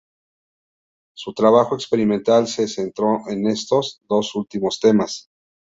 [1.13, 5.29] Su trabajo experimental se centró en estos dos últimos temas.